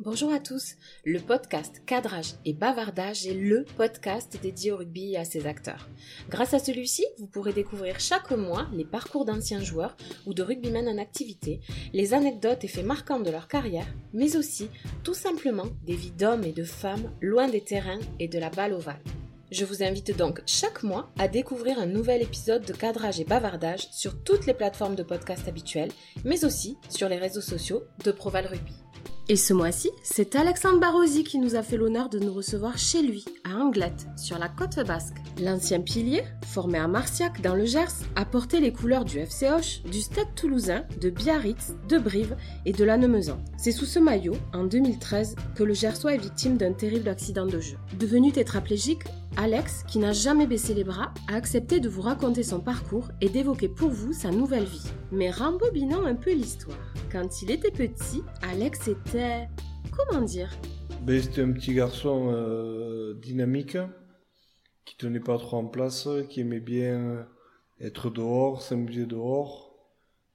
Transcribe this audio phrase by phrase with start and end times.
[0.00, 0.74] Bonjour à tous,
[1.04, 5.88] le podcast Cadrage et Bavardage est le podcast dédié au rugby et à ses acteurs.
[6.28, 9.96] Grâce à celui-ci, vous pourrez découvrir chaque mois les parcours d'anciens joueurs
[10.26, 11.60] ou de rugbymen en activité,
[11.92, 14.68] les anecdotes et faits marquants de leur carrière, mais aussi,
[15.04, 18.72] tout simplement, des vies d'hommes et de femmes loin des terrains et de la balle
[18.72, 19.00] ovale.
[19.52, 23.86] Je vous invite donc chaque mois à découvrir un nouvel épisode de Cadrage et Bavardage
[23.92, 25.92] sur toutes les plateformes de podcast habituelles,
[26.24, 28.74] mais aussi sur les réseaux sociaux de Proval Rugby.
[29.30, 33.00] Et ce mois-ci, c'est Alexandre Barrosi qui nous a fait l'honneur de nous recevoir chez
[33.00, 35.16] lui, à Anglette, sur la côte basque.
[35.42, 39.82] L'ancien pilier, formé à Marciac dans le Gers, a porté les couleurs du FC Hoche,
[39.84, 43.38] du Stade toulousain, de Biarritz, de Brive et de Lannemezan.
[43.56, 47.60] C'est sous ce maillot, en 2013, que le Gersois est victime d'un terrible accident de
[47.60, 47.78] jeu.
[47.98, 49.04] Devenu tétraplégique,
[49.36, 53.28] Alex, qui n'a jamais baissé les bras, a accepté de vous raconter son parcours et
[53.28, 54.92] d'évoquer pour vous sa nouvelle vie.
[55.10, 56.78] Mais rembobinons un peu l'histoire.
[57.10, 59.48] Quand il était petit, Alex était...
[59.90, 60.50] comment dire?
[61.02, 63.76] Ben, C'était un petit garçon euh, dynamique,
[64.84, 67.26] qui tenait pas trop en place, qui aimait bien
[67.80, 69.74] être dehors, s'amuser dehors.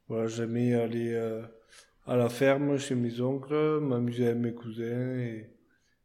[0.09, 1.41] Voilà, j'aimais aller euh,
[2.05, 5.49] à la ferme chez mes oncles, m'amuser avec mes cousins et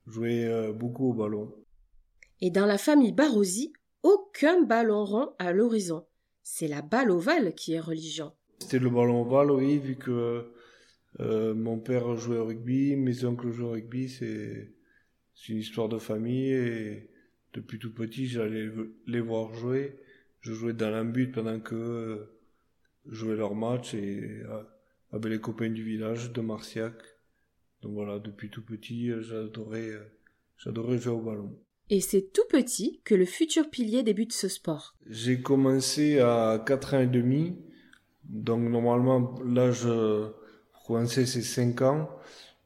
[0.06, 1.52] jouer euh, beaucoup au ballon.
[2.40, 6.06] Et dans la famille Barrosi, aucun ballon rond à l'horizon.
[6.42, 8.32] C'est la balle ovale qui est religion.
[8.58, 10.52] C'était le ballon ovale, oui, vu que
[11.20, 14.74] euh, mon père jouait au rugby, mes oncles jouaient au rugby, c'est
[15.48, 17.10] une histoire de famille et
[17.52, 18.68] depuis tout petit, j'allais
[19.06, 19.96] les voir jouer.
[20.40, 22.38] Je jouais dans l'ambut pendant que euh,
[23.06, 24.62] jouaient leur match et euh,
[25.12, 26.94] avec les copains du village de Marciac.
[27.82, 31.56] Donc voilà, depuis tout petit, j'adorais jouer au ballon.
[31.94, 34.96] Et c'est tout petit que le futur pilier débute ce sport.
[35.08, 37.56] J'ai commencé à 4 ans et demi.
[38.24, 42.10] Donc normalement, l'âge pour commencer c'est 5 ans.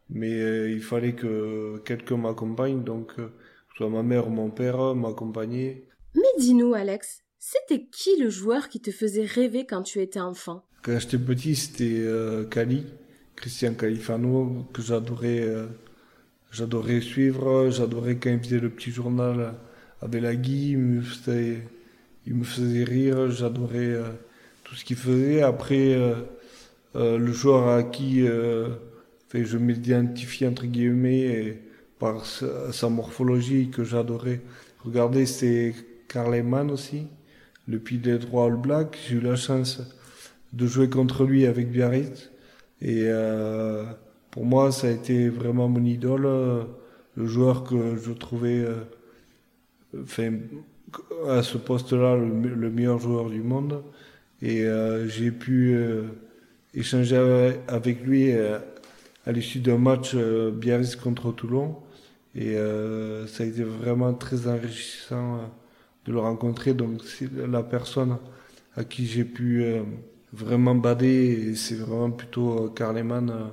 [0.08, 2.82] Mais euh, il fallait que quelqu'un m'accompagne.
[2.84, 3.28] Donc euh,
[3.76, 5.84] soit ma mère ou mon père m'accompagnaient.
[6.14, 10.64] Mais dis-nous Alex, c'était qui le joueur qui te faisait rêver quand tu étais enfant?
[10.82, 12.86] Quand j'étais petit, c'était euh, Cali,
[13.36, 15.46] Christian Califano, que j'adorais
[16.50, 19.54] J'adorais suivre, j'adorais quand il faisait le petit journal
[20.00, 21.58] avec la il me faisait,
[22.26, 24.08] il me faisait rire, j'adorais euh,
[24.64, 25.42] tout ce qu'il faisait.
[25.42, 26.14] Après, euh,
[26.96, 28.24] euh, le joueur à qui
[29.28, 31.60] fait, je m'identifie entre guillemets
[31.98, 34.40] par sa, morphologie que j'adorais
[34.84, 35.74] regarder, c'est
[36.08, 36.34] Karl
[36.70, 37.08] aussi,
[37.66, 38.98] le pilier droit All Black.
[39.06, 39.82] J'ai eu la chance
[40.54, 42.30] de jouer contre lui avec Biarritz.
[42.80, 43.08] Et
[44.38, 46.62] pour moi, ça a été vraiment mon idole, euh,
[47.16, 50.30] le joueur que je trouvais euh,
[51.26, 53.82] à ce poste-là le, meilleur joueur du monde.
[54.40, 55.76] Et euh, j'ai pu
[56.72, 61.74] échanger avec lui à l'issue d'un match Biarritz contre Toulon.
[62.36, 62.54] Et
[63.26, 65.50] ça a été vraiment très enrichissant
[66.04, 66.74] de le rencontrer.
[66.74, 68.18] Donc c'est la personne
[68.76, 69.64] à qui j'ai pu
[70.32, 73.50] vraiment bader, c'est vraiment plutôt Karleman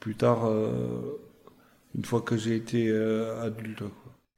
[0.00, 1.20] plus tard, euh,
[1.94, 3.82] une fois que j'ai été euh, adulte.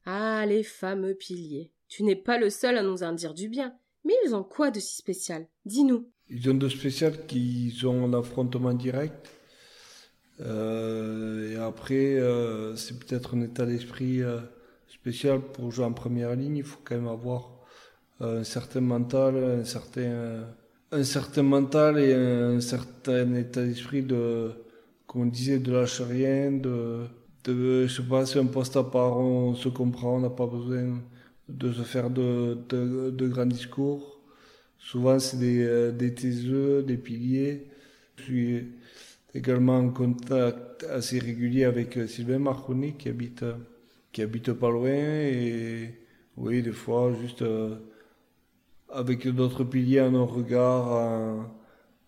[0.05, 1.71] Ah, les fameux piliers.
[1.87, 3.73] Tu n'es pas le seul à nous en dire du bien.
[4.05, 5.47] Mais ils ont quoi de si spécial?
[5.65, 6.07] Dis-nous.
[6.29, 9.29] Ils ont de spécial qu'ils ont un affrontement direct.
[10.39, 12.17] Euh, et après,
[12.77, 14.21] c'est peut-être un état d'esprit
[14.87, 16.57] spécial pour jouer en première ligne.
[16.57, 17.51] Il faut quand même avoir
[18.21, 20.45] un certain mental, un certain,
[20.91, 24.53] un certain mental et un certain état d'esprit de,
[25.09, 27.07] comme on disait, de lâcher rien, de,
[27.47, 31.01] je sais pas, si un poste à part, on se comprend, on n'a pas besoin
[31.49, 34.19] de se faire de, de, grands discours.
[34.77, 37.67] Souvent, c'est des, euh, des taiseux, des piliers.
[38.17, 38.67] Je suis
[39.33, 43.43] également en contact assez régulier avec euh, Sylvain Marconi qui habite,
[44.11, 45.95] qui habite pas loin et
[46.37, 47.77] oui, des fois, juste euh,
[48.89, 51.51] avec d'autres piliers, un regard, un,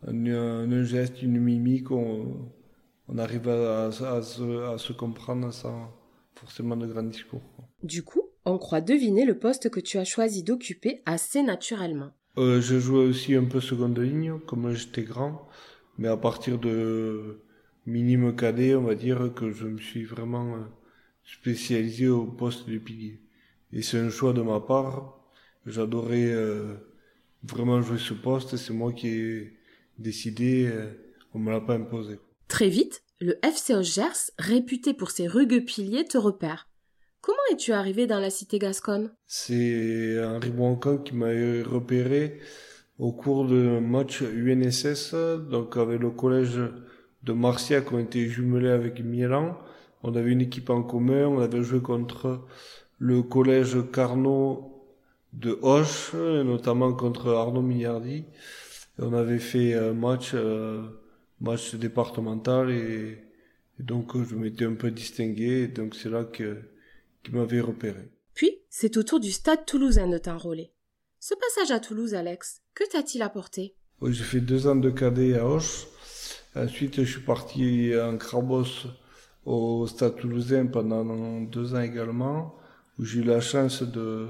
[0.07, 2.51] un, un, geste, une mimique, on,
[3.11, 5.91] on arrive à, se, comprendre sans
[6.35, 7.41] forcément de grands discours.
[7.83, 12.11] Du coup, on croit deviner le poste que tu as choisi d'occuper assez naturellement.
[12.37, 15.47] Euh, je jouais aussi un peu seconde ligne, comme j'étais grand,
[15.97, 17.41] mais à partir de
[17.85, 20.59] minime cadet, on va dire que je me suis vraiment euh,
[21.25, 23.19] spécialisé au poste de pilier.
[23.73, 25.19] Et c'est un choix de ma part.
[25.65, 26.75] J'adorais euh,
[27.43, 29.57] vraiment jouer ce poste, c'est moi qui ai
[29.99, 30.71] décidé,
[31.33, 32.17] on me l'a pas imposé.
[32.51, 36.67] Très vite, le FC Gers, réputé pour ses rugueux piliers, te repère.
[37.21, 39.09] Comment es-tu arrivé dans la cité gasconne?
[39.25, 42.41] C'est Henri Broncan qui m'a repéré
[42.99, 45.15] au cours de match UNSS,
[45.49, 46.59] donc avec le collège
[47.23, 49.57] de Marcia qui ont été jumelés avec Milan.
[50.03, 52.45] on avait une équipe en commun, on avait joué contre
[52.99, 54.89] le collège Carnot
[55.31, 58.25] de Hoche, notamment contre Arnaud Mignardi.
[58.99, 60.81] on avait fait un match, euh,
[61.41, 63.17] match départemental et,
[63.79, 65.63] donc je m'étais un peu distingué.
[65.63, 66.61] Et donc c'est là que
[67.23, 68.11] qu'il m'avait repéré.
[68.33, 70.71] Puis c'est au tour du Stade Toulousain de t'enrôler.
[71.19, 73.75] Ce passage à Toulouse, Alex, que t'a-t-il apporté?
[73.99, 75.85] Oui, j'ai fait deux ans de cadet à Hoche.
[76.55, 78.87] Ensuite, je suis parti en Crabos
[79.45, 82.55] au Stade Toulousain pendant deux ans également,
[82.97, 84.29] où j'ai eu la chance de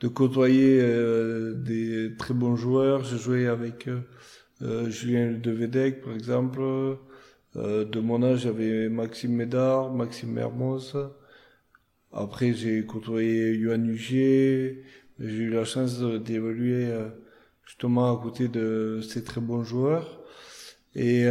[0.00, 3.04] de côtoyer euh, des très bons joueurs.
[3.04, 4.02] J'ai joué avec euh, euh
[4.88, 6.62] Julien Devedec, par exemple.
[7.56, 10.96] Euh, de mon âge, j'avais Maxime Médard, Maxime Mermoz.
[12.12, 14.82] Après, j'ai côtoyé Yohan Hugier.
[15.20, 16.88] J'ai eu la chance d'évoluer
[17.64, 20.20] justement à côté de ces très bons joueurs.
[20.96, 21.26] Et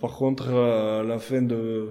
[0.00, 1.90] par contre, à la fin de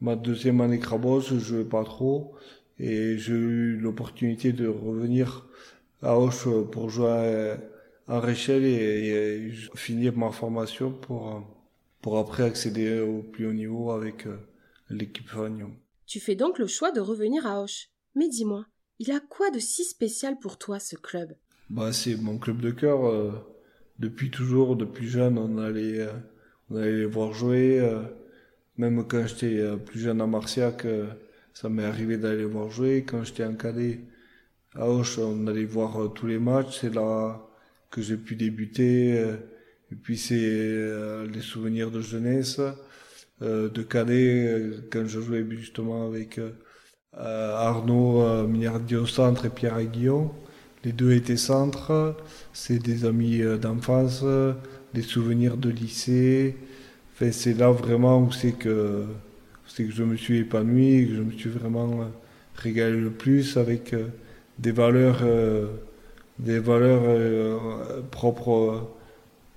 [0.00, 2.34] ma deuxième année Crabos, je jouais pas trop
[2.78, 5.46] et j'ai eu l'opportunité de revenir
[6.02, 7.54] à Auch pour jouer
[8.08, 11.42] à Réchelle et, finir ma formation pour,
[12.00, 14.36] pour après accéder au plus haut niveau avec euh,
[14.90, 15.72] l'équipe Fagnon.
[16.06, 17.88] Tu fais donc le choix de revenir à Auch.
[18.14, 18.66] Mais dis-moi,
[18.98, 21.34] il a quoi de si spécial pour toi ce club?
[21.70, 23.06] Bah, C'est mon club de cœur.
[23.06, 23.32] Euh,
[23.98, 26.12] depuis toujours, depuis jeune, on allait, euh,
[26.70, 27.80] on allait les voir jouer.
[28.76, 30.84] même quand j'étais plus jeune à Marciac,
[31.54, 33.04] ça m'est arrivé d'aller voir jouer.
[33.04, 34.00] Quand j'étais en cadet
[34.74, 36.80] à Auch, on allait voir euh, tous les matchs.
[36.80, 37.40] C'est là
[37.94, 39.18] que j'ai pu débuter.
[39.18, 39.36] Euh,
[39.92, 42.60] et puis c'est euh, les souvenirs de jeunesse,
[43.40, 46.40] de cadet, quand je jouais justement avec
[47.12, 50.32] Arnaud Mignardi au centre et Pierre Aguillon.
[50.82, 52.16] Les deux étaient centres.
[52.54, 54.24] C'est des amis d'enfance,
[54.94, 56.56] des souvenirs de lycée.
[57.12, 59.04] Enfin, c'est là vraiment où c'est que
[59.66, 62.06] c'est que je me suis épanoui, que je me suis vraiment euh,
[62.54, 64.06] régalé le plus avec euh,
[64.58, 65.66] des valeurs, euh,
[66.38, 67.02] des valeurs
[68.10, 68.88] propres,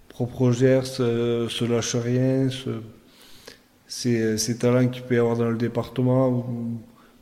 [0.09, 2.47] propres au Gers, se lâche rien,
[3.87, 6.45] ces, ces, talents qu'il peut y avoir dans le département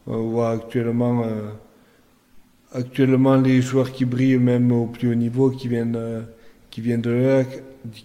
[0.08, 1.26] on voit actuellement,
[2.74, 6.26] actuellement les joueurs qui brillent même au plus haut niveau qui viennent,
[6.70, 7.44] qui viennent de là,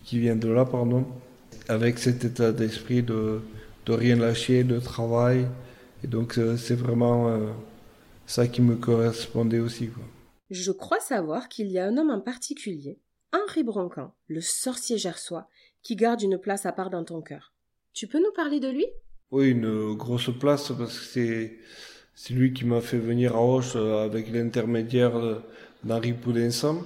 [0.05, 1.05] qui viennent de là, pardon,
[1.69, 3.41] avec cet état d'esprit de
[3.87, 5.47] de rien lâcher, de travail.
[6.05, 7.49] Et donc euh, c'est vraiment euh,
[8.27, 9.89] ça qui me correspondait aussi.
[9.89, 10.05] Quoi.
[10.51, 12.99] Je crois savoir qu'il y a un homme en particulier,
[13.33, 15.49] Henri Broncan, le sorcier gersois,
[15.83, 17.53] qui garde une place à part dans ton cœur.
[17.93, 18.87] Tu peux nous parler de lui?
[19.31, 21.59] Oui, une grosse place parce que c'est
[22.15, 25.43] c'est lui qui m'a fait venir à Auch euh, avec l'intermédiaire
[25.85, 26.85] d'Henri Poulinsam,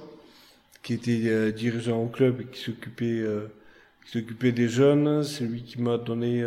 [0.83, 3.25] qui était dirigeant au club et qui s'occupait
[4.05, 5.23] qui s'occupait des jeunes.
[5.23, 6.45] C'est lui qui m'a donné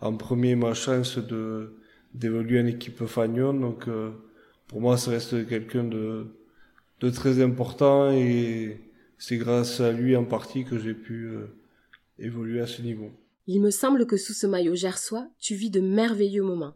[0.00, 1.74] en premier ma chance de
[2.14, 3.54] d'évoluer en équipe Fagnon.
[3.54, 4.10] Donc euh,
[4.66, 6.26] pour moi, ça reste quelqu'un de,
[7.00, 8.80] de très important et
[9.18, 11.46] c'est grâce à lui en partie que j'ai pu euh,
[12.18, 13.10] évoluer à ce niveau.
[13.46, 16.74] Il me semble que sous ce maillot gersois, tu vis de merveilleux moments.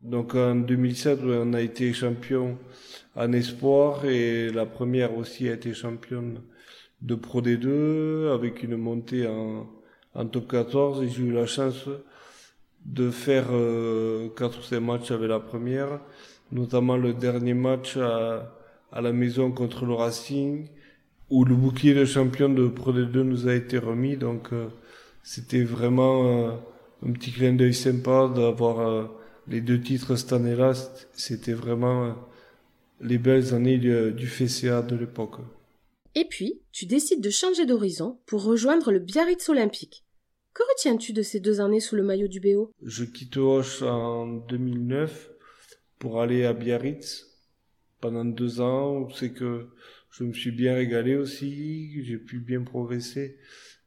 [0.00, 2.58] Donc en 2007, on a été champion
[3.16, 6.40] en espoir et la première aussi a été championne
[7.00, 9.66] de Pro D2 avec une montée en,
[10.14, 11.88] en top 14 et j'ai eu la chance
[12.84, 16.00] de faire euh, quatre ou cinq matchs avec la première,
[16.52, 18.52] notamment le dernier match à,
[18.94, 20.68] à la maison contre le Racing,
[21.28, 24.16] où le bouclier de champion de Pro D2 nous a été remis.
[24.16, 24.68] Donc euh,
[25.24, 26.52] c'était vraiment euh,
[27.04, 29.10] un petit clin d'œil sympa d'avoir
[29.48, 30.72] les deux titres cette année-là.
[31.12, 32.14] C'était vraiment
[33.00, 35.40] les belles années du, du FCA de l'époque.
[36.14, 40.04] Et puis, tu décides de changer d'horizon pour rejoindre le Biarritz Olympique.
[40.52, 44.26] Que retiens-tu de ces deux années sous le maillot du BO Je quitte Hoche en
[44.26, 45.30] 2009
[45.98, 47.33] pour aller à Biarritz
[48.04, 49.08] pendant deux ans.
[49.14, 49.68] C'est que
[50.10, 53.38] je me suis bien régalé aussi, j'ai pu bien progresser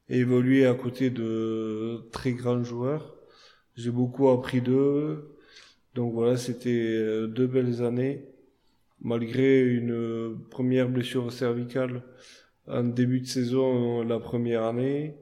[0.09, 3.15] et évoluer à côté de très grands joueurs.
[3.75, 5.37] J'ai beaucoup appris d'eux.
[5.93, 8.25] Donc voilà, c'était deux belles années.
[9.01, 12.01] Malgré une première blessure cervicale
[12.65, 15.13] en début de saison la première année,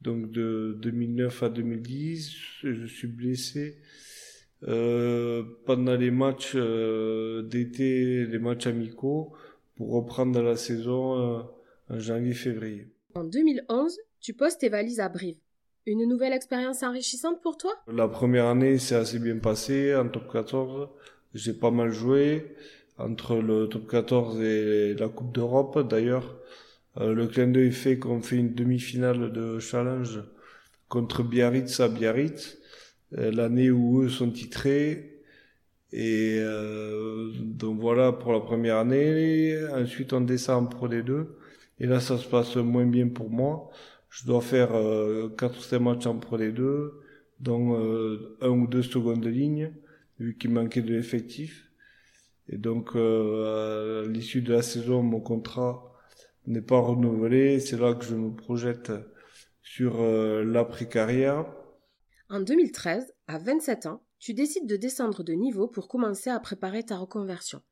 [0.00, 3.76] donc de 2009 à 2010, je suis blessé.
[4.68, 9.32] Euh, pendant les matchs euh, d'été, les matchs amicaux,
[9.74, 11.42] pour reprendre la saison euh,
[11.90, 12.86] en janvier-février.
[13.14, 15.36] En 2011, tu poses tes valises à Brive.
[15.86, 17.72] Une nouvelle expérience enrichissante pour toi?
[17.92, 20.88] La première année, c'est assez bien passé en top 14.
[21.34, 22.54] J'ai pas mal joué
[22.98, 25.88] entre le top 14 et la Coupe d'Europe.
[25.88, 26.38] D'ailleurs,
[27.00, 30.22] le clin d'œil fait qu'on fait une demi-finale de challenge
[30.88, 32.61] contre Biarritz à Biarritz.
[33.12, 35.22] L'année où eux sont titrés.
[35.92, 36.40] Et
[37.40, 39.56] donc voilà pour la première année.
[39.72, 41.26] Ensuite, on descend en Pro D2.
[41.80, 43.70] Et là, ça se passe moins bien pour moi.
[44.10, 44.70] Je dois faire
[45.36, 46.92] 4 ou 5 matchs en Pro D2,
[47.40, 47.76] dont
[48.40, 49.72] un ou deux secondes de ligne,
[50.18, 51.70] vu qu'il manquait de l'effectif.
[52.48, 55.92] Et donc, à l'issue de la saison, mon contrat
[56.46, 57.60] n'est pas renouvelé.
[57.60, 58.92] C'est là que je me projette
[59.62, 61.46] sur euh, l'après-carrière.
[62.28, 66.84] En 2013, à 27 ans, tu décides de descendre de niveau pour commencer à préparer
[66.84, 67.62] ta reconversion.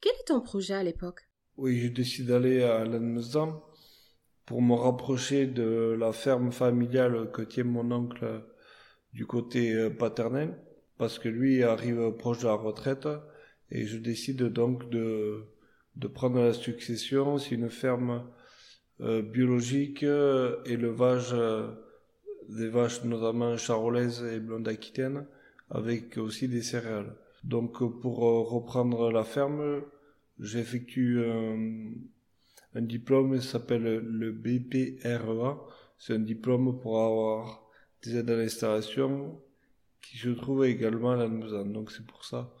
[0.00, 1.28] Quel est ton projet à l'époque?
[1.56, 3.62] Oui, je décide d'aller à Lannemezan
[4.44, 8.44] pour me rapprocher de la ferme familiale que tient mon oncle
[9.12, 10.56] du côté euh, paternel,
[10.98, 13.08] parce que lui arrive proche de la retraite,
[13.70, 15.48] et je décide donc de
[16.14, 17.38] prendre la succession.
[17.38, 18.30] C'est une ferme
[19.00, 21.34] euh, biologique, euh, élevage
[22.48, 25.26] des vaches notamment charolaises et blondes aquitaines,
[25.70, 27.14] avec aussi des céréales.
[27.44, 29.82] Donc pour reprendre la ferme,
[30.38, 31.92] j'effectue un,
[32.74, 35.58] un, diplôme qui s'appelle le BPREA.
[35.98, 37.66] C'est un diplôme pour avoir
[38.02, 39.40] des aides à l'installation
[40.02, 41.28] qui se trouve également à la
[41.64, 42.52] Donc c'est pour ça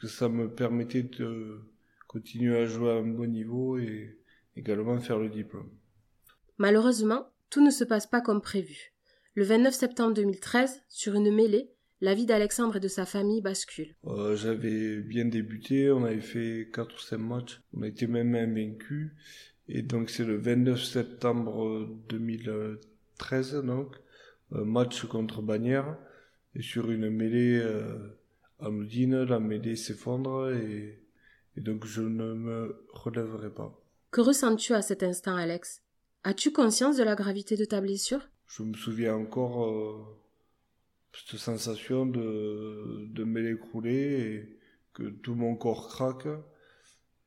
[0.00, 1.60] que ça me permettait de
[2.06, 4.18] continuer à jouer à un bon niveau et
[4.56, 5.70] également faire le diplôme.
[6.58, 8.92] Malheureusement, tout ne se passe pas comme prévu.
[9.34, 11.70] Le 29 septembre 2013, sur une mêlée,
[12.00, 13.94] la vie d'Alexandre et de sa famille bascule.
[14.06, 18.34] Euh, j'avais bien débuté, on avait fait 4 ou 5 matchs, on a été même
[18.34, 19.14] invaincu.
[19.68, 23.96] Et donc c'est le 29 septembre 2013, donc,
[24.50, 25.96] match contre Bagnères.
[26.56, 28.18] Et sur une mêlée euh,
[28.58, 31.00] à Moudine, la mêlée s'effondre et
[31.56, 33.78] et donc je ne me relèverai pas.
[34.10, 35.82] Que ressens-tu à cet instant, Alex?
[36.24, 38.28] As-tu conscience de la gravité de ta blessure?
[38.50, 40.18] Je me souviens encore euh,
[41.12, 44.58] cette sensation de, de m'écrouler et
[44.92, 46.26] que tout mon corps craque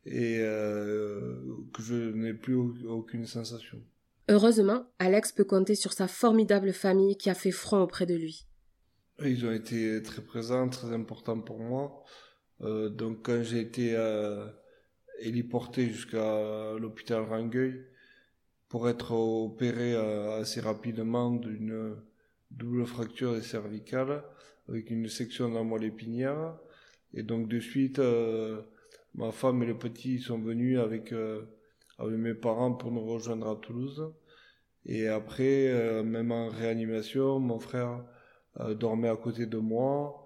[0.06, 1.42] et euh,
[1.74, 3.82] que je n'ai plus aucune sensation.
[4.28, 8.46] Heureusement, Alex peut compter sur sa formidable famille qui a fait front auprès de lui.
[9.24, 12.04] Ils ont été très présents, très importants pour moi.
[12.62, 14.46] Euh, donc quand j'ai été euh,
[15.20, 17.86] héliporté jusqu'à l'hôpital Rangueil
[18.74, 21.96] pour être opéré euh, assez rapidement d'une
[22.50, 24.24] double fracture des cervicales
[24.68, 26.58] avec une section de la moelle épinière.
[27.14, 28.02] Et donc de suite,
[29.14, 31.14] ma femme et le petit sont venus avec,
[32.00, 34.12] avec mes parents pour nous rejoindre à Toulouse.
[34.88, 38.04] Et après, même en réanimation, mon frère
[38.80, 40.24] dormait à côté de moi.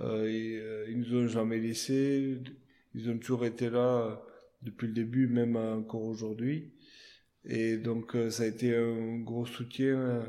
[0.00, 2.38] Euh, et, euh, ils nous ont jamais laissés.
[2.94, 4.16] Ils ont toujours été là euh,
[4.62, 6.72] depuis le début, même encore aujourd'hui.
[7.46, 10.24] Et donc ça a été un gros soutien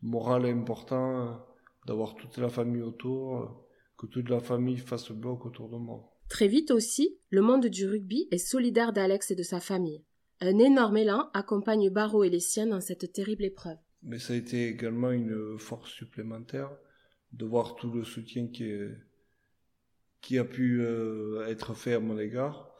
[0.00, 1.44] moral important
[1.86, 3.66] d'avoir toute la famille autour,
[3.98, 6.12] que toute la famille fasse bloc autour de moi.
[6.28, 10.02] Très vite aussi, le monde du rugby est solidaire d'Alex et de sa famille.
[10.40, 13.76] Un énorme élan accompagne Barreau et les siens dans cette terrible épreuve.
[14.02, 16.70] Mais ça a été également une force supplémentaire
[17.32, 18.90] de voir tout le soutien qui, est,
[20.20, 22.74] qui a pu euh, être fait à mon égard.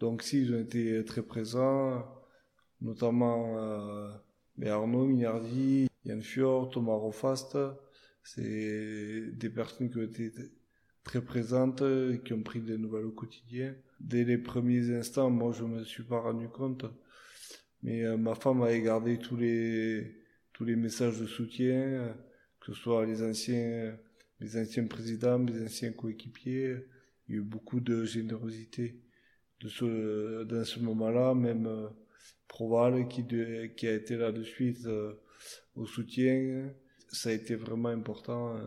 [0.00, 2.04] Donc s'ils ont été très présents,
[2.84, 4.10] notamment euh,
[4.66, 7.58] Arnaud Minardi, Yann Fior, Thomas Rofast,
[8.22, 10.32] c'est des personnes qui ont été
[11.02, 11.82] très présentes,
[12.24, 13.74] qui ont pris des nouvelles au quotidien.
[14.00, 16.84] Dès les premiers instants, moi je me suis pas rendu compte,
[17.82, 20.22] mais euh, ma femme avait gardé tous les
[20.52, 22.14] tous les messages de soutien,
[22.60, 23.96] que ce soit les anciens
[24.40, 26.76] les anciens présidents, les anciens coéquipiers.
[27.28, 29.00] Il y a eu beaucoup de générosité
[29.62, 31.88] dans ce moment-là, même euh,
[32.48, 33.24] Proval qui,
[33.76, 35.14] qui a été là de suite euh,
[35.76, 36.70] au soutien.
[37.08, 38.56] Ça a été vraiment important.
[38.56, 38.66] Euh,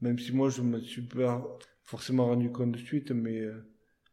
[0.00, 1.46] même si moi je me suis pas
[1.82, 3.42] forcément rendu compte de suite, mais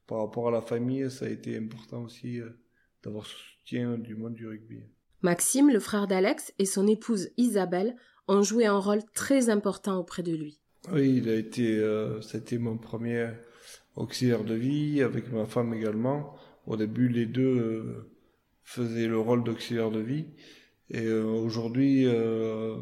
[0.05, 2.39] par rapport à la famille, ça a été important aussi
[3.03, 4.83] d'avoir ce soutien du monde du rugby.
[5.21, 7.95] Maxime, le frère d'Alex, et son épouse Isabelle
[8.29, 10.59] ont joué un rôle très important auprès de lui.
[10.93, 13.29] Oui, il a été, euh, c'était mon premier
[13.95, 16.35] auxiliaire de vie, avec ma femme également.
[16.65, 18.09] Au début, les deux
[18.77, 20.25] euh, faisaient le rôle d'auxiliaire de vie.
[20.91, 22.75] Et euh, aujourd'hui, euh,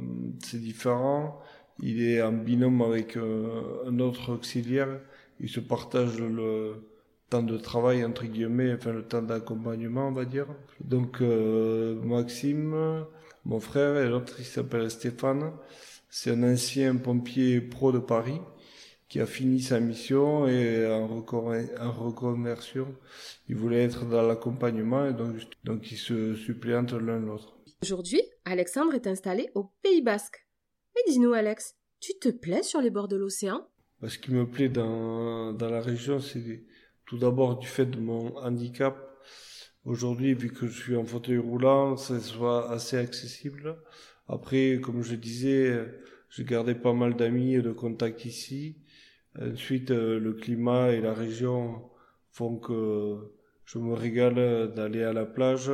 [0.44, 1.40] c'est différent.
[1.80, 5.00] Il est en binôme avec un autre auxiliaire.
[5.40, 6.88] Ils se partagent le
[7.30, 10.48] temps de travail, entre guillemets, enfin le temps d'accompagnement, on va dire.
[10.82, 13.06] Donc, Maxime,
[13.46, 15.52] mon frère, et l'autre, il s'appelle Stéphane.
[16.10, 18.40] C'est un ancien pompier pro de Paris
[19.10, 22.94] qui a fini sa mission et en, reconversion,
[23.48, 27.58] il voulait être dans l'accompagnement et donc, donc ils se suppléantent l'un l'autre.
[27.82, 30.46] Aujourd'hui, Alexandre est installé au Pays Basque.
[30.96, 33.68] Mais dis-nous Alex, Tu te plais sur les bords de l'océan?
[34.02, 36.66] Bah, Ce qui me plaît dans, dans la région, c'est
[37.06, 38.98] tout d'abord du fait de mon handicap.
[39.86, 43.78] Aujourd'hui, vu que je suis en fauteuil roulant, ça soit assez accessible.
[44.28, 45.86] Après, comme je disais,
[46.30, 48.76] j'ai gardé pas mal d'amis et de contacts ici.
[49.42, 51.82] Ensuite, euh, le climat et la région
[52.32, 53.18] font que
[53.66, 55.72] je me régale d'aller à la plage.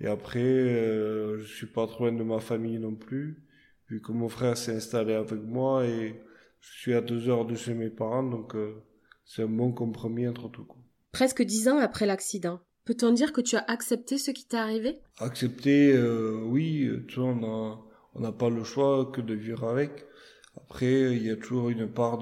[0.00, 3.42] Et après, euh, je suis pas trop loin de ma famille non plus,
[3.88, 6.22] vu que mon frère s'est installé avec moi et
[6.60, 8.82] je suis à deux heures de chez mes parents, donc euh,
[9.24, 10.66] c'est un bon compromis entre tout.
[11.12, 15.00] Presque dix ans après l'accident, peut-on dire que tu as accepté ce qui t'est arrivé?
[15.18, 15.98] Accepter,
[16.44, 16.88] oui.
[17.08, 17.28] Tu vois,
[18.14, 20.06] on n'a pas le choix que de vivre avec.
[20.56, 22.18] Après, il y a toujours une part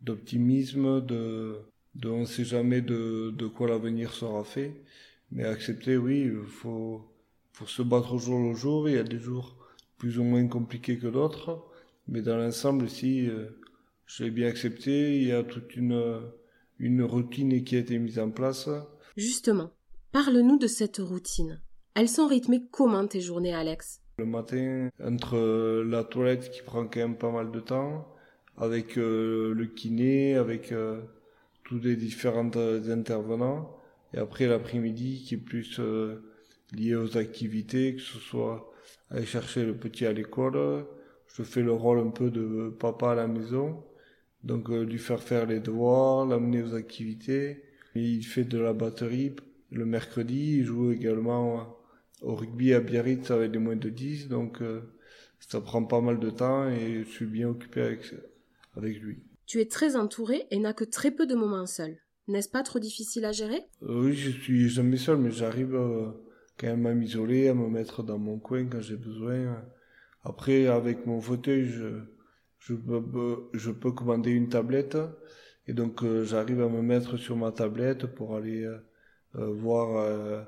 [0.00, 1.58] d'optimisme, de,
[2.04, 4.82] on ne sait jamais de, de quoi l'avenir sera fait.
[5.30, 7.02] Mais accepter, oui, il faut,
[7.52, 8.88] faut se battre au jour le jour.
[8.88, 9.56] Il y a des jours
[9.98, 11.64] plus ou moins compliqués que d'autres.
[12.06, 13.48] Mais dans l'ensemble, si euh,
[14.06, 16.20] je l'ai bien accepté, il y a toute une,
[16.78, 18.68] une routine qui a été mise en place.
[19.16, 19.70] Justement,
[20.12, 21.62] parle-nous de cette routine.
[21.94, 24.00] Elles sont rythmées comment tes journées, Alex?
[24.18, 28.08] Le matin, entre la toilette qui prend quand même pas mal de temps,
[28.56, 31.00] avec euh, le kiné, avec euh,
[31.64, 33.76] tous les différents intervenants,
[34.12, 36.22] et après l'après-midi qui est plus euh,
[36.72, 38.70] lié aux activités, que ce soit
[39.10, 40.86] aller chercher le petit à l'école,
[41.26, 43.82] je fais le rôle un peu de papa à la maison,
[44.44, 47.62] donc lui faire faire les devoirs, l'amener aux activités.
[47.94, 49.34] Il fait de la batterie
[49.70, 51.76] le mercredi, il joue également
[52.22, 54.80] au rugby à Biarritz avec des moins de 10, donc euh,
[55.40, 58.14] ça prend pas mal de temps et je suis bien occupé avec,
[58.76, 59.22] avec lui.
[59.46, 61.98] Tu es très entouré et n'as que très peu de moments seul.
[62.28, 63.60] N'est-ce pas trop difficile à gérer?
[63.82, 66.06] Euh, Oui, je suis jamais seul, mais j'arrive euh,
[66.58, 69.62] quand même à m'isoler, à me mettre dans mon coin quand j'ai besoin.
[70.22, 71.88] Après, avec mon fauteuil, je,
[72.58, 74.96] je, peux, je peux commander une tablette
[75.66, 78.66] et donc j'arrive à me mettre sur ma tablette pour aller
[79.34, 80.46] voir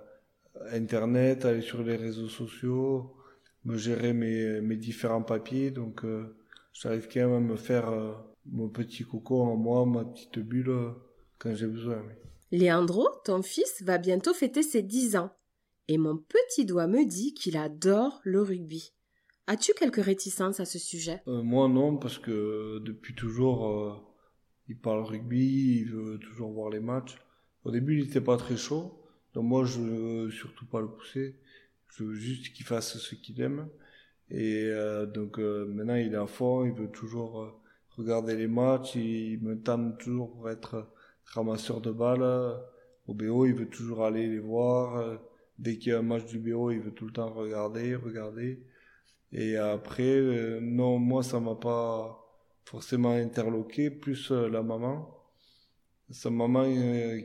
[0.73, 3.17] Internet, aller sur les réseaux sociaux,
[3.65, 5.71] me gérer mes, mes différents papiers.
[5.71, 6.37] Donc, euh,
[6.73, 8.13] j'arrive quand même à me faire euh,
[8.47, 10.91] mon petit coco en moi, ma petite bulle euh,
[11.39, 12.03] quand j'ai besoin.
[12.53, 15.31] Léandro, ton fils, va bientôt fêter ses 10 ans.
[15.89, 18.93] Et mon petit doigt me dit qu'il adore le rugby.
[19.47, 21.23] As-tu quelques réticences à ce sujet?
[21.27, 24.05] Moi non, parce que depuis toujours,
[24.69, 27.17] il parle rugby, il veut toujours voir les matchs.
[27.63, 29.06] Au début, il n'était pas très chaud.
[29.37, 31.37] Donc moi, je veux surtout pas le pousser.
[31.89, 33.69] Je veux juste qu'il fasse ce qu'il aime.
[34.31, 36.65] Et euh, donc euh, maintenant, il est à fond.
[36.65, 37.51] Il veut toujours euh,
[37.99, 38.95] regarder les matchs.
[38.95, 40.91] Il me tente toujours pour être
[41.27, 42.23] ramasseur de balles.
[43.07, 45.21] Au BO, il veut toujours aller les voir.
[45.59, 48.63] Dès qu'il y a un match du BO, il veut tout le temps regarder, regarder.
[49.33, 52.27] Et après, non, moi, ça m'a pas
[52.65, 53.91] forcément interloqué.
[53.91, 55.15] Plus la maman.
[56.11, 56.65] Sa maman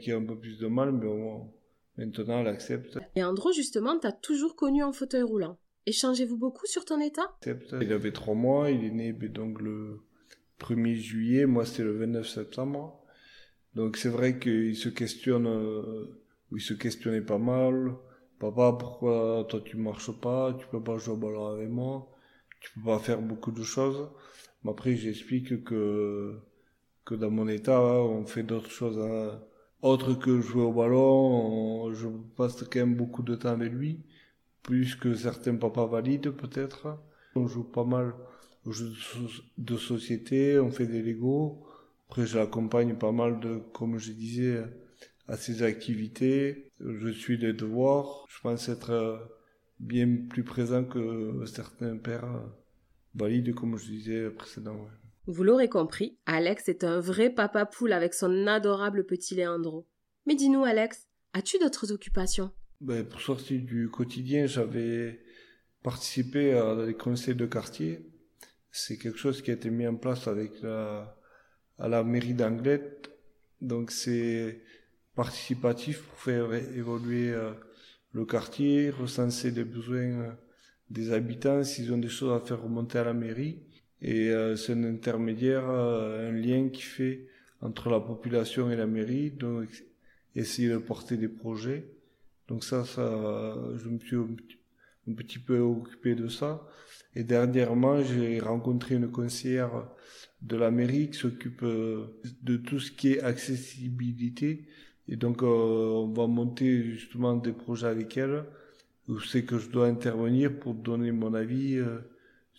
[0.01, 1.51] qui a un peu plus de mal, mais bon,
[1.97, 2.99] Maintenant, elle accepte.
[3.15, 5.57] Et Andro, justement, t'as toujours connu en fauteuil roulant.
[5.85, 7.35] Échangez-vous beaucoup sur ton état?
[7.45, 10.01] Il avait trois mois, il est né ben, donc le
[10.59, 13.03] 1er juillet, moi c'était le 29 septembre.
[13.73, 16.05] Donc c'est vrai qu'il se questionne, euh,
[16.51, 17.95] il se questionnait pas mal.
[18.39, 22.11] Papa, pourquoi toi tu marches pas, tu peux pas jouer au ballon avec moi,
[22.59, 24.09] tu peux pas faire beaucoup de choses.
[24.63, 26.39] Mais après j'explique que
[27.05, 28.99] que dans mon état, on fait d'autres choses.
[28.99, 29.41] Hein
[29.81, 34.03] autre que jouer au ballon, je passe quand même beaucoup de temps avec lui,
[34.63, 36.99] plus que certains papas valides peut-être.
[37.35, 38.13] On joue pas mal
[38.65, 38.93] aux jeux
[39.57, 41.65] de société, on fait des Lego.
[42.09, 44.63] Après, je l'accompagne pas mal de, comme je disais,
[45.27, 46.69] à ses activités.
[46.79, 48.25] Je suis les devoirs.
[48.29, 49.31] Je pense être
[49.79, 52.43] bien plus présent que certains pères
[53.15, 54.89] valides, comme je disais précédemment.
[55.27, 59.87] Vous l'aurez compris, Alex est un vrai papa poule avec son adorable petit Léandro.
[60.25, 62.51] Mais dis-nous, Alex, as-tu d'autres occupations?
[62.79, 65.21] Ben, Pour sortir du quotidien, j'avais
[65.83, 68.09] participé à des conseils de quartier.
[68.71, 71.17] C'est quelque chose qui a été mis en place avec la,
[71.77, 73.11] à la mairie d'Anglette.
[73.61, 74.63] Donc c'est
[75.15, 77.51] participatif pour faire évoluer euh,
[78.13, 80.31] le quartier, recenser les besoins euh,
[80.89, 83.63] des habitants s'ils ont des choses à faire remonter à la mairie.
[84.01, 87.27] Et euh, c'est un intermédiaire, euh, un lien qui fait
[87.61, 89.67] entre la population et la mairie, donc
[90.35, 91.85] essayer de porter des projets.
[92.47, 96.67] Donc ça, ça, je me suis un petit peu occupé de ça.
[97.15, 99.87] Et dernièrement, j'ai rencontré une conseillère
[100.41, 104.65] de la mairie qui s'occupe euh, de tout ce qui est accessibilité.
[105.07, 108.45] Et donc, on va monter justement des projets avec elle
[109.07, 111.79] où c'est que je dois intervenir pour donner mon avis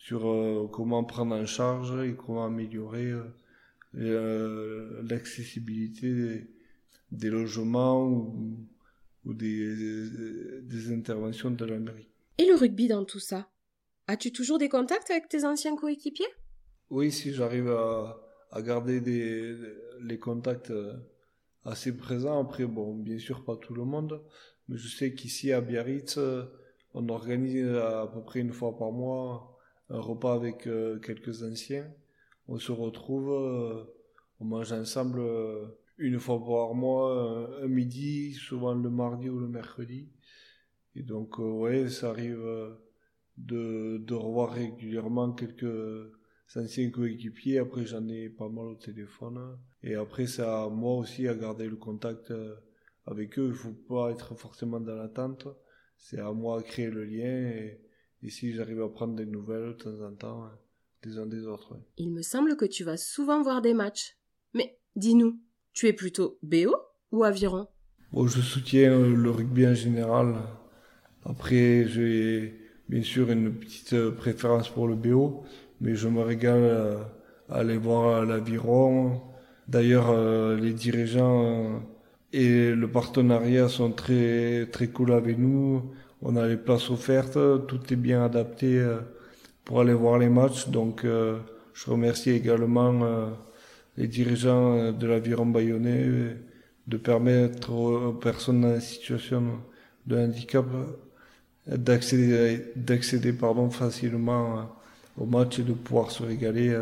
[0.02, 3.12] sur euh, comment prendre en charge et comment améliorer
[3.94, 6.50] euh, l'accessibilité
[7.12, 8.66] des, logements ou,
[9.24, 12.08] des, des, interventions de la mairie.
[12.38, 13.48] Et le rugby dans tout ça?
[14.08, 16.26] As-tu toujours des contacts avec tes anciens coéquipiers?
[16.90, 19.56] Oui, si j'arrive à, à, garder des,
[20.00, 20.72] les contacts
[21.64, 22.42] assez présents.
[22.42, 24.20] Après, bon, bien sûr, pas tout le monde,
[24.66, 26.18] mais je sais qu'ici à Biarritz,
[26.92, 29.51] on organise à peu près une fois par mois
[29.90, 31.90] un repas avec euh, quelques anciens.
[32.48, 33.84] On se retrouve, euh,
[34.40, 35.66] on mange ensemble euh,
[35.98, 40.08] une fois par mois, un, midi, souvent le mardi ou le mercredi.
[40.94, 42.44] Et donc, ouais, ça arrive
[43.38, 46.12] de, de revoir régulièrement quelques
[46.56, 47.58] anciens coéquipiers.
[47.58, 49.58] Après, j'en ai pas mal au téléphone.
[49.82, 52.32] Et après, à moi aussi à garder le contact
[53.06, 53.48] avec eux.
[53.48, 55.46] Il faut pas être forcément dans l'attente.
[55.96, 57.70] C'est à moi à créer le lien
[58.30, 60.52] si j'arrive à prendre des nouvelles de temps en temps, hein,
[61.02, 61.76] des uns des autres.
[61.96, 64.16] Il me semble que tu vas souvent voir des matchs.
[64.54, 65.38] Mais dis-nous,
[65.72, 66.74] tu es plutôt BO
[67.10, 67.66] ou aviron?
[68.12, 70.36] Bon, Je soutiens le rugby en général.
[71.24, 75.44] Après, j'ai bien sûr une petite préférence pour le BO,
[75.80, 77.08] mais je me régale
[77.48, 79.20] à aller voir l'aviron.
[79.68, 81.78] D'ailleurs, euh, les dirigeants euh,
[82.32, 87.80] et le partenariat sont très très cool avec nous on a les places offertes, tout
[87.92, 89.00] est bien adapté euh,
[89.64, 90.68] pour aller voir les matchs.
[90.68, 91.38] Donc, euh,
[91.74, 93.30] je remercie également euh,
[93.96, 96.36] les dirigeants de l'aviron bayonnais
[96.86, 99.60] de permettre aux personnes en situation
[100.06, 100.66] de handicap
[101.66, 104.68] d'accéder, d'accéder pardon, facilement
[105.16, 106.76] au match et de pouvoir se régaler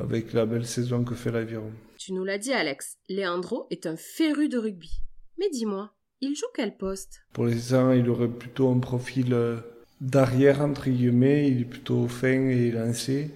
[0.00, 1.70] avec la belle saison que fait l'aviron.
[1.96, 5.00] Tu nous l'as dit, Alex, Leandro est un féru de rugby.
[5.38, 7.22] Mais dis-moi, il joue quel poste?
[7.32, 9.56] Pour les uns, il aurait plutôt un profil euh,
[10.00, 11.50] d'arrière, entre guillemets.
[11.50, 13.30] Il est plutôt fin et lancé.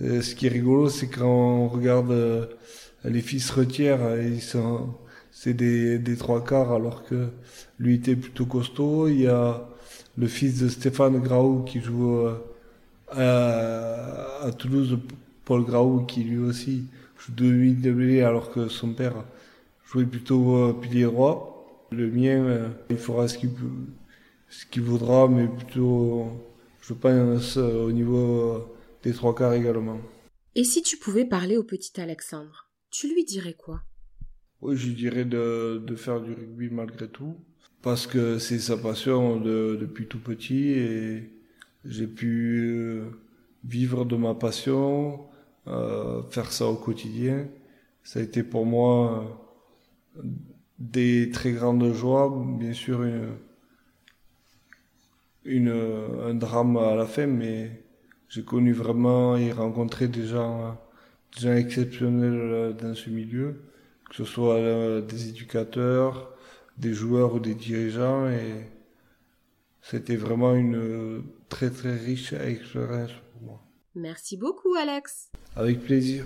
[0.00, 2.46] Euh, ce qui est rigolo, c'est quand on regarde euh,
[3.04, 4.00] les fils retières,
[4.40, 4.94] sont,
[5.30, 7.28] c'est des, trois quarts, alors que
[7.78, 9.08] lui était plutôt costaud.
[9.08, 9.68] Il y a
[10.16, 12.26] le fils de Stéphane Graou qui joue
[13.10, 14.98] à, Toulouse,
[15.44, 16.84] Paul Graou, qui lui aussi
[17.18, 19.24] joue de de alors que son père
[19.84, 21.51] jouait plutôt pilier droit.
[21.92, 23.50] Le mien, euh, il fera ce qu'il
[24.48, 26.26] ce qu'il voudra, mais plutôt,
[26.82, 28.66] je pense, au niveau
[29.02, 29.98] des trois quarts également.
[30.54, 33.82] Et si tu pouvais parler au petit Alexandre, tu lui dirais quoi?
[34.60, 37.36] Oui, je lui dirais de, de, faire du rugby malgré tout,
[37.80, 41.32] parce que c'est sa passion depuis tout petit et
[41.84, 43.10] j'ai pu euh,
[43.64, 45.26] vivre de ma passion,
[45.66, 47.48] euh, faire ça au quotidien.
[48.04, 49.52] Ça a été pour moi
[50.82, 53.04] des très grandes joies, bien sûr
[55.44, 57.84] une, un drame à la fin, mais
[58.28, 60.76] j'ai connu vraiment et rencontré des gens,
[61.34, 63.62] des gens exceptionnels dans ce milieu,
[64.10, 66.34] que ce soit euh, des éducateurs,
[66.78, 68.66] des joueurs ou des dirigeants, et
[69.82, 73.62] c'était vraiment une très très riche expérience pour moi.
[73.94, 75.30] Merci beaucoup Alex.
[75.54, 76.24] Avec plaisir.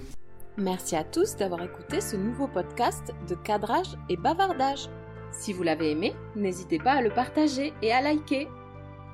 [0.59, 4.89] Merci à tous d'avoir écouté ce nouveau podcast de cadrage et bavardage.
[5.31, 8.49] Si vous l'avez aimé, n'hésitez pas à le partager et à liker.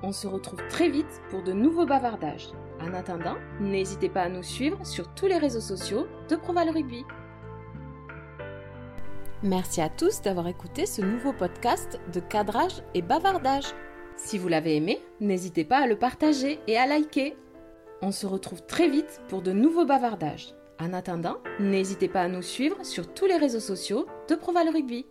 [0.04, 2.50] On se retrouve très vite pour de nouveaux bavardages.
[2.80, 7.04] En attendant, n'hésitez pas à nous suivre sur tous les réseaux sociaux de Proval Rugby.
[9.42, 13.74] Merci à tous d'avoir écouté ce nouveau podcast de cadrage et bavardage.
[14.14, 17.36] Si vous l'avez aimé, n'hésitez pas à le partager et à liker.
[18.00, 20.54] On se retrouve très vite pour de nouveaux bavardages.
[20.80, 25.06] En attendant, n'hésitez pas à nous suivre sur tous les réseaux sociaux de Proval Rugby.